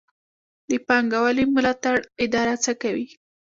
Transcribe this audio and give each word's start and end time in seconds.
د 0.69 0.71
پانګونې 0.87 1.43
ملاتړ 1.55 1.95
اداره 2.25 2.55
څه 2.63 2.71
کوي؟ 2.81 3.07